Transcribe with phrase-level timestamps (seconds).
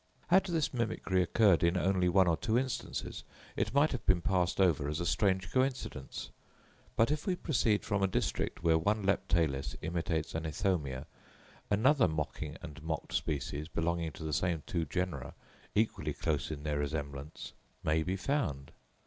[0.29, 3.23] Had this mimicry occurred in only one or two instances,
[3.55, 6.31] it might have been passed over as a strange coincidence.
[6.95, 11.05] But, if we proceed from a district where one Leptalis imitates an Ithomia,
[11.69, 15.35] another mocking and mocked species, belonging to the same two genera,
[15.75, 18.71] equally close in their resemblance, may be found.